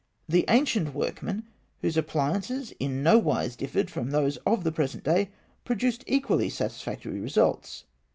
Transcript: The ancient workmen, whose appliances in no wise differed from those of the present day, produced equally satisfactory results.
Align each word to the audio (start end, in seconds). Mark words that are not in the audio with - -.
The 0.27 0.45
ancient 0.49 0.95
workmen, 0.95 1.43
whose 1.81 1.95
appliances 1.95 2.73
in 2.79 3.03
no 3.03 3.19
wise 3.19 3.55
differed 3.55 3.91
from 3.91 4.09
those 4.09 4.37
of 4.47 4.63
the 4.63 4.71
present 4.71 5.03
day, 5.03 5.29
produced 5.63 6.03
equally 6.07 6.49
satisfactory 6.49 7.19
results. 7.19 7.83